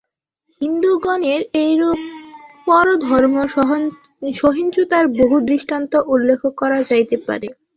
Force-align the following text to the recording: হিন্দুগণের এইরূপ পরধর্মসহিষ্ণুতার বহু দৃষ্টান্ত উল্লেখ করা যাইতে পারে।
হিন্দুগণের 0.61 1.41
এইরূপ 1.61 1.99
পরধর্মসহিষ্ণুতার 2.67 3.85
বহু 5.19 5.35
দৃষ্টান্ত 5.49 5.93
উল্লেখ 6.13 6.41
করা 6.59 6.79
যাইতে 6.89 7.15
পারে। 7.25 7.47